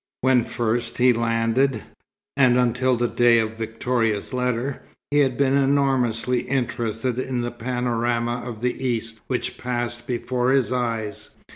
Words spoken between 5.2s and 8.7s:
been enormously interested in the panorama of